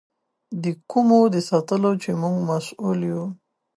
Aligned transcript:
د 0.63 0.65
کومو 0.91 1.19
د 1.33 1.35
ساتلو 1.49 1.91
چې 2.03 2.09
موږ 2.21 2.35
مسؤل 2.49 2.99
یو. 3.11 3.23